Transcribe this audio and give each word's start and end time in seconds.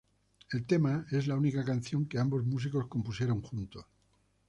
El 0.51 0.65
tema 0.65 1.05
es 1.11 1.27
la 1.27 1.35
única 1.37 1.63
canción 1.63 2.07
que 2.07 2.17
ambos 2.17 2.43
músicos 2.43 2.87
compusieron 2.87 3.39
juntos. 3.43 3.85